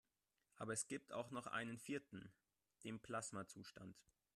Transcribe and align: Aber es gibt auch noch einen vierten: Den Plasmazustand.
Aber 0.55 0.73
es 0.73 0.87
gibt 0.87 1.13
auch 1.13 1.29
noch 1.29 1.45
einen 1.45 1.77
vierten: 1.77 2.31
Den 2.83 2.99
Plasmazustand. 2.99 3.95